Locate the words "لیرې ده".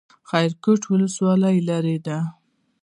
1.67-2.17